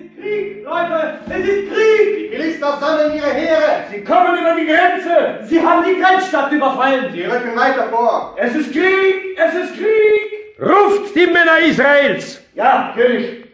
ist 0.00 0.16
Krieg, 0.16 0.64
Leute! 0.64 1.18
Es 1.28 1.48
ist 1.48 1.68
Krieg! 1.68 2.16
Die 2.18 2.36
Philister 2.36 2.78
sammeln 2.78 3.16
ihre 3.16 3.32
Heere! 3.32 3.84
Sie 3.90 4.02
kommen 4.02 4.38
über 4.38 4.54
die 4.54 4.66
Grenze! 4.66 5.44
Sie 5.44 5.60
haben 5.60 5.84
die 5.84 6.00
Grenzstadt 6.00 6.52
überfallen! 6.52 7.12
Sie 7.12 7.24
rücken 7.24 7.56
weiter 7.56 7.88
vor! 7.88 8.34
Es 8.38 8.54
ist 8.54 8.72
Krieg! 8.72 9.36
Es 9.36 9.54
ist 9.54 9.74
Krieg! 9.74 10.60
Ruft 10.60 11.14
die 11.14 11.26
Männer 11.26 11.60
Israels! 11.66 12.42
Ja, 12.54 12.92
König! 12.94 13.48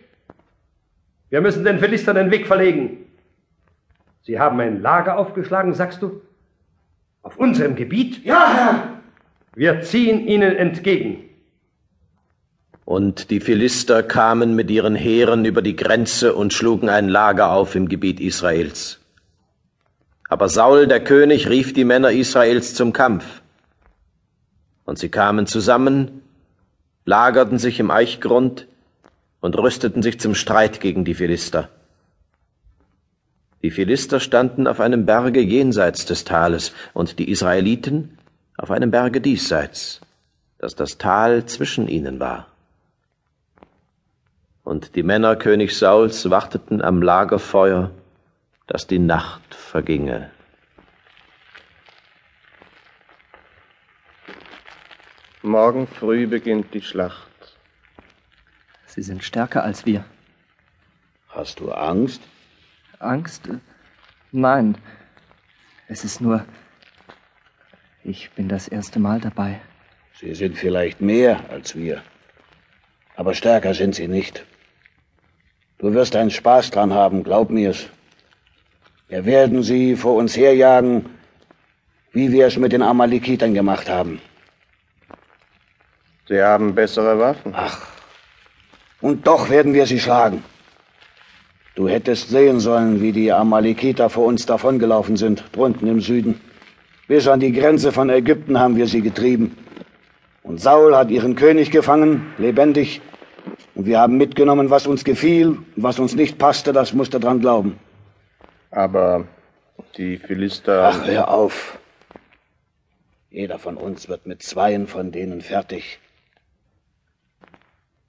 Wir 1.30 1.40
müssen 1.40 1.64
den 1.64 1.78
Philistern 1.78 2.16
den 2.16 2.30
Weg 2.30 2.46
verlegen. 2.46 3.06
Sie 4.22 4.38
haben 4.38 4.60
ein 4.60 4.80
Lager 4.80 5.18
aufgeschlagen, 5.18 5.74
sagst 5.74 6.02
du? 6.02 6.22
Auf 7.22 7.36
unserem 7.36 7.74
Gebiet? 7.74 8.24
Ja, 8.24 8.52
Herr! 8.54 9.00
Wir 9.54 9.80
ziehen 9.80 10.26
ihnen 10.26 10.54
entgegen. 10.54 11.28
Und 12.86 13.30
die 13.32 13.40
Philister 13.40 14.04
kamen 14.04 14.54
mit 14.54 14.70
ihren 14.70 14.94
Heeren 14.94 15.44
über 15.44 15.60
die 15.60 15.74
Grenze 15.74 16.36
und 16.36 16.52
schlugen 16.52 16.88
ein 16.88 17.08
Lager 17.08 17.50
auf 17.50 17.74
im 17.74 17.88
Gebiet 17.88 18.20
Israels. 18.20 19.00
Aber 20.28 20.48
Saul, 20.48 20.86
der 20.86 21.02
König, 21.02 21.50
rief 21.50 21.72
die 21.72 21.84
Männer 21.84 22.12
Israels 22.12 22.74
zum 22.74 22.92
Kampf. 22.92 23.42
Und 24.84 25.00
sie 25.00 25.08
kamen 25.08 25.48
zusammen, 25.48 26.22
lagerten 27.04 27.58
sich 27.58 27.80
im 27.80 27.90
Eichgrund 27.90 28.68
und 29.40 29.58
rüsteten 29.58 30.00
sich 30.00 30.20
zum 30.20 30.36
Streit 30.36 30.80
gegen 30.80 31.04
die 31.04 31.14
Philister. 31.14 31.68
Die 33.64 33.72
Philister 33.72 34.20
standen 34.20 34.68
auf 34.68 34.78
einem 34.78 35.06
Berge 35.06 35.40
jenseits 35.40 36.06
des 36.06 36.22
Tales 36.22 36.72
und 36.94 37.18
die 37.18 37.32
Israeliten 37.32 38.16
auf 38.56 38.70
einem 38.70 38.92
Berge 38.92 39.20
diesseits, 39.20 40.00
dass 40.58 40.76
das 40.76 40.98
Tal 40.98 41.46
zwischen 41.46 41.88
ihnen 41.88 42.20
war. 42.20 42.46
Und 44.66 44.96
die 44.96 45.04
Männer 45.04 45.36
König 45.36 45.78
Sauls 45.78 46.28
warteten 46.28 46.82
am 46.82 47.00
Lagerfeuer, 47.00 47.92
dass 48.66 48.88
die 48.88 48.98
Nacht 48.98 49.54
verginge. 49.54 50.32
Morgen 55.42 55.86
früh 55.86 56.26
beginnt 56.26 56.74
die 56.74 56.82
Schlacht. 56.82 57.56
Sie 58.86 59.02
sind 59.02 59.22
stärker 59.22 59.62
als 59.62 59.86
wir. 59.86 60.04
Hast 61.28 61.60
du 61.60 61.70
Angst? 61.70 62.22
Angst? 62.98 63.48
Nein. 64.32 64.76
Es 65.86 66.02
ist 66.02 66.20
nur. 66.20 66.44
Ich 68.02 68.32
bin 68.32 68.48
das 68.48 68.66
erste 68.66 68.98
Mal 68.98 69.20
dabei. 69.20 69.60
Sie 70.14 70.34
sind 70.34 70.58
vielleicht 70.58 71.00
mehr 71.00 71.48
als 71.50 71.76
wir. 71.76 72.02
Aber 73.14 73.32
stärker 73.32 73.72
sind 73.72 73.94
sie 73.94 74.08
nicht. 74.08 74.44
Du 75.78 75.92
wirst 75.92 76.16
einen 76.16 76.30
Spaß 76.30 76.70
dran 76.70 76.94
haben, 76.94 77.22
glaub 77.22 77.50
mir's. 77.50 77.86
Wir 79.08 79.24
werden 79.24 79.62
sie 79.62 79.96
vor 79.96 80.14
uns 80.14 80.36
herjagen, 80.36 81.06
wie 82.12 82.32
wir 82.32 82.46
es 82.46 82.56
mit 82.56 82.72
den 82.72 82.82
Amalekitern 82.82 83.54
gemacht 83.54 83.88
haben. 83.88 84.20
Sie 86.28 86.42
haben 86.42 86.74
bessere 86.74 87.18
Waffen. 87.18 87.52
Ach, 87.54 87.86
und 89.00 89.26
doch 89.26 89.50
werden 89.50 89.74
wir 89.74 89.86
sie 89.86 90.00
schlagen. 90.00 90.42
Du 91.74 91.88
hättest 91.88 92.30
sehen 92.30 92.58
sollen, 92.58 93.02
wie 93.02 93.12
die 93.12 93.30
Amalekiter 93.30 94.08
vor 94.08 94.24
uns 94.24 94.46
davongelaufen 94.46 95.16
sind, 95.16 95.44
drunten 95.52 95.86
im 95.88 96.00
Süden. 96.00 96.40
Bis 97.06 97.28
an 97.28 97.38
die 97.38 97.52
Grenze 97.52 97.92
von 97.92 98.08
Ägypten 98.08 98.58
haben 98.58 98.76
wir 98.76 98.86
sie 98.86 99.02
getrieben. 99.02 99.56
Und 100.42 100.60
Saul 100.60 100.96
hat 100.96 101.10
ihren 101.10 101.36
König 101.36 101.70
gefangen, 101.70 102.32
lebendig. 102.38 103.02
Und 103.76 103.84
wir 103.84 104.00
haben 104.00 104.16
mitgenommen, 104.16 104.70
was 104.70 104.86
uns 104.86 105.04
gefiel, 105.04 105.58
was 105.76 105.98
uns 105.98 106.14
nicht 106.14 106.38
passte, 106.38 106.72
das 106.72 106.94
musste 106.94 107.20
dran 107.20 107.40
glauben. 107.40 107.78
Aber 108.70 109.28
die 109.98 110.16
Philister. 110.16 110.88
Ach, 110.94 111.06
hör 111.06 111.28
auf. 111.28 111.78
Jeder 113.28 113.58
von 113.58 113.76
uns 113.76 114.08
wird 114.08 114.26
mit 114.26 114.42
zweien 114.42 114.86
von 114.86 115.12
denen 115.12 115.42
fertig. 115.42 115.98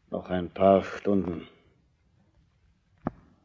Noch 0.09 0.29
ein 0.29 0.49
paar 0.49 0.85
Stunden. 0.85 1.49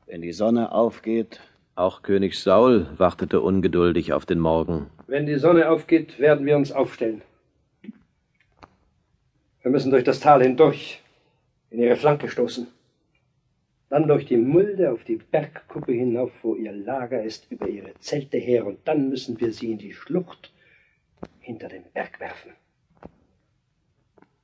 Wenn 0.07 0.23
die 0.23 0.33
Sonne 0.33 0.71
aufgeht. 0.71 1.41
Auch 1.75 2.03
König 2.03 2.39
Saul 2.39 2.87
wartete 2.99 3.41
ungeduldig 3.41 4.13
auf 4.13 4.27
den 4.27 4.39
Morgen. 4.39 4.91
Wenn 5.09 5.27
die 5.27 5.39
Sonne 5.39 5.69
aufgeht, 5.69 6.21
werden 6.21 6.47
wir 6.47 6.57
uns 6.57 6.71
aufstellen. 6.71 7.23
Wir 9.63 9.71
müssen 9.73 9.91
durch 9.91 10.05
das 10.05 10.21
Tal 10.21 10.41
hindurch 10.41 11.02
in 11.73 11.83
ihre 11.83 11.97
Flanke 11.97 12.29
stoßen. 12.29 12.69
Dann 13.89 14.07
durch 14.07 14.27
die 14.27 14.37
Mulde 14.37 14.93
auf 14.93 15.05
die 15.05 15.17
Bergkuppe 15.17 15.93
hinauf, 15.93 16.31
wo 16.43 16.55
ihr 16.55 16.73
Lager 16.73 17.23
ist, 17.23 17.51
über 17.51 17.69
ihre 17.69 17.95
Zelte 17.99 18.37
her, 18.39 18.67
und 18.67 18.87
dann 18.87 19.09
müssen 19.09 19.41
wir 19.41 19.53
sie 19.53 19.73
in 19.73 19.79
die 19.79 19.93
Schlucht 19.93 20.53
hinter 21.41 21.69
dem 21.69 21.85
Berg 21.93 22.21
werfen, 22.21 22.53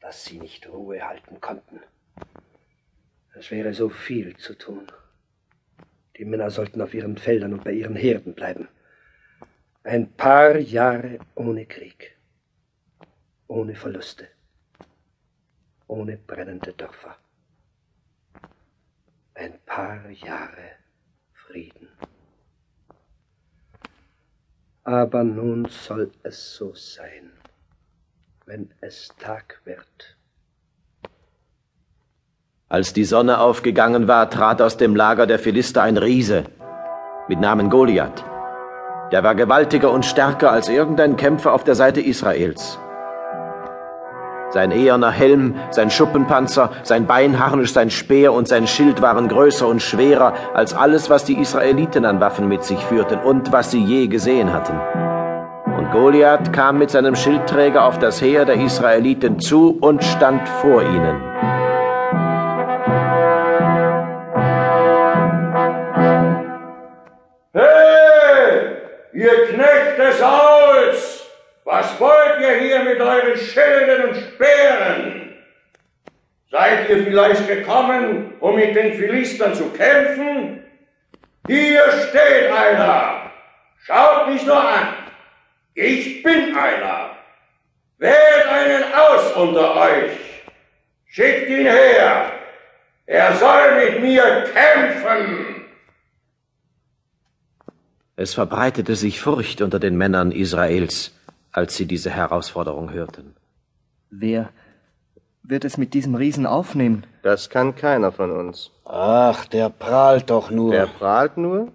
dass 0.01 0.25
sie 0.25 0.39
nicht 0.39 0.69
Ruhe 0.69 1.07
halten 1.07 1.41
konnten. 1.41 1.81
Es 3.35 3.51
wäre 3.51 3.73
so 3.73 3.89
viel 3.89 4.37
zu 4.37 4.55
tun. 4.55 4.91
Die 6.17 6.25
Männer 6.25 6.51
sollten 6.51 6.81
auf 6.81 6.95
ihren 6.95 7.17
Feldern 7.17 7.53
und 7.53 7.65
bei 7.65 7.73
ihren 7.73 7.95
Herden 7.95 8.35
bleiben. 8.35 8.69
Ein 9.85 10.11
paar 10.13 10.59
Jahre 10.59 11.21
ohne 11.35 11.65
Krieg, 11.67 12.17
ohne 13.47 13.75
Verluste, 13.75 14.29
ohne 15.89 16.17
brennende 16.17 16.73
Dörfer. 16.73 17.17
Ein 19.35 19.59
paar 19.67 20.09
Jahre 20.11 20.77
Frieden. 21.33 21.89
Aber 24.85 25.25
nun 25.25 25.67
soll 25.67 26.11
es 26.23 26.55
so 26.55 26.75
sein, 26.75 27.33
wenn 28.47 28.71
es 28.81 29.09
Tag 29.19 29.61
wird. 29.65 30.17
Als 32.71 32.93
die 32.93 33.05
Sonne 33.05 33.41
aufgegangen 33.41 34.09
war, 34.09 34.29
trat 34.31 34.61
aus 34.61 34.77
dem 34.77 34.95
Lager 34.95 35.27
der 35.27 35.39
Philister 35.39 35.83
ein 35.83 35.97
Riese 35.97 36.45
mit 37.29 37.41
Namen 37.41 37.71
Goliath. 37.71 38.25
Der 39.11 39.23
war 39.23 39.35
gewaltiger 39.35 39.91
und 39.91 40.05
stärker 40.05 40.51
als 40.53 40.69
irgendein 40.69 41.17
Kämpfer 41.17 41.53
auf 41.53 41.65
der 41.65 41.75
Seite 41.75 42.01
Israels. 42.01 42.79
Sein 44.51 44.71
eherner 44.71 45.11
Helm, 45.11 45.57
sein 45.71 45.91
Schuppenpanzer, 45.91 46.71
sein 46.83 47.07
Beinharnisch, 47.07 47.73
sein 47.73 47.91
Speer 47.91 48.33
und 48.33 48.49
sein 48.49 48.67
Schild 48.67 49.03
waren 49.03 49.29
größer 49.29 49.67
und 49.67 49.83
schwerer 49.83 50.33
als 50.55 50.75
alles, 50.75 51.11
was 51.11 51.25
die 51.25 51.39
Israeliten 51.39 52.05
an 52.05 52.21
Waffen 52.21 52.49
mit 52.49 52.65
sich 52.65 52.79
führten 52.79 53.19
und 53.19 53.53
was 53.53 53.71
sie 53.71 53.83
je 53.83 54.07
gesehen 54.07 54.53
hatten. 54.53 54.79
Und 55.77 55.91
Goliath 55.93 56.53
kam 56.53 56.79
mit 56.79 56.91
seinem 56.91 57.15
Schildträger 57.15 57.85
auf 57.85 57.99
das 57.99 58.23
Heer 58.23 58.45
der 58.45 58.57
Israeliten 58.57 59.39
zu 59.39 59.77
und 59.81 60.03
stand 60.03 60.49
vor 60.49 60.83
ihnen. 60.83 61.48
Ihr 72.79 72.85
mit 72.85 73.01
euren 73.01 73.37
Schilden 73.37 74.09
und 74.09 74.17
Speeren? 74.17 75.33
Seid 76.51 76.89
ihr 76.89 77.05
vielleicht 77.05 77.47
gekommen, 77.47 78.35
um 78.41 78.57
mit 78.57 78.75
den 78.75 78.95
Philistern 78.95 79.55
zu 79.55 79.71
kämpfen? 79.71 80.63
Hier 81.47 81.83
steht 82.09 82.51
einer. 82.51 83.31
Schaut 83.85 84.29
mich 84.29 84.45
nur 84.45 84.59
an. 84.59 84.95
Ich 85.75 86.23
bin 86.23 86.57
einer. 86.57 87.11
Wählt 87.99 88.47
einen 88.51 88.85
aus 88.93 89.33
unter 89.37 89.77
euch. 89.77 90.13
Schickt 91.07 91.49
ihn 91.49 91.67
her. 91.67 92.33
Er 93.07 93.35
soll 93.37 93.77
mit 93.77 94.01
mir 94.03 94.45
kämpfen. 94.53 95.65
Es 98.17 98.35
verbreitete 98.35 98.97
sich 98.97 99.21
Furcht 99.21 99.63
unter 99.63 99.79
den 99.79 99.97
Männern 99.97 100.33
Israels, 100.33 101.18
als 101.59 101.77
sie 101.77 101.87
diese 101.87 102.11
Herausforderung 102.11 102.93
hörten. 102.93 103.35
Wer 104.11 104.51
wird 105.43 105.65
es 105.65 105.77
mit 105.77 105.93
diesem 105.93 106.15
Riesen 106.15 106.47
aufnehmen? 106.47 107.05
Das 107.23 107.51
kann 107.51 107.75
keiner 107.75 108.13
von 108.13 108.31
uns. 108.31 108.71
Ach, 108.85 109.45
der 109.47 109.69
prahlt 109.69 110.31
doch 110.31 110.51
nur. 110.51 110.71
Der 110.71 110.87
prahlt 110.87 111.37
nur? 111.37 111.73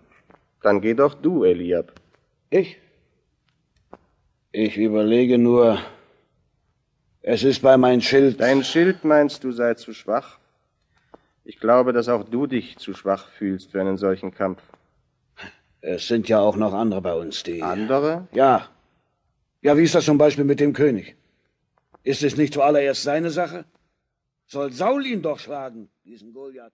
Dann 0.62 0.80
geh 0.80 0.94
doch 0.94 1.14
du, 1.16 1.44
Eliab. 1.44 1.92
Ich? 2.50 2.78
Ich 4.54 4.78
überlege 4.78 5.38
nur. 5.38 5.80
Es 7.22 7.44
ist 7.44 7.62
bei 7.62 7.76
mein 7.76 8.00
Schild. 8.00 8.40
Dein 8.40 8.64
Schild 8.64 9.04
meinst 9.04 9.44
du 9.44 9.52
sei 9.52 9.74
zu 9.74 9.94
schwach? 9.94 10.40
Ich 11.44 11.60
glaube, 11.60 11.92
dass 11.92 12.08
auch 12.08 12.24
du 12.24 12.48
dich 12.48 12.78
zu 12.78 12.94
schwach 12.94 13.28
fühlst 13.28 13.72
für 13.72 13.82
einen 13.82 13.98
solchen 13.98 14.34
Kampf. 14.34 14.62
Es 15.82 16.08
sind 16.08 16.30
ja 16.30 16.40
auch 16.40 16.56
noch 16.56 16.74
andere 16.74 17.02
bei 17.02 17.14
uns, 17.14 17.44
die. 17.44 17.62
Andere? 17.62 18.30
Ja. 18.32 18.70
Ja, 19.64 19.78
wie 19.78 19.84
ist 19.84 19.96
das 19.96 20.04
zum 20.04 20.18
Beispiel 20.18 20.44
mit 20.44 20.60
dem 20.60 20.74
König? 20.74 21.16
Ist 22.04 22.22
es 22.22 22.36
nicht 22.36 22.54
zuallererst 22.54 23.04
seine 23.04 23.30
Sache? 23.30 23.64
Soll 24.46 24.74
Saul 24.74 25.06
ihn 25.06 25.22
doch 25.22 25.40
schlagen, 25.40 25.90
diesen 26.04 26.34
Goliath? 26.34 26.74